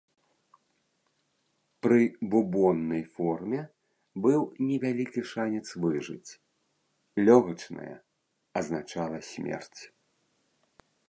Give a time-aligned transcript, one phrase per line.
[1.85, 2.01] Пры
[2.31, 3.59] бубоннай форме
[4.27, 6.31] быў невялікі шанец выжыць,
[7.29, 7.95] лёгачная
[8.63, 9.79] азначала смерць.